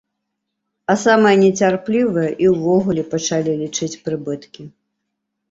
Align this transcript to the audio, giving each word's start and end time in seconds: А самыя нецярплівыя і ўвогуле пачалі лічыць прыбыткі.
А 0.93 0.95
самыя 1.01 1.35
нецярплівыя 1.43 2.31
і 2.47 2.49
ўвогуле 2.55 3.03
пачалі 3.13 3.51
лічыць 3.61 3.93
прыбыткі. 4.09 4.69